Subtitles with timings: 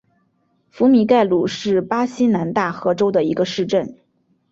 [0.71, 3.99] 福米盖鲁是巴西南大河州的一个市镇。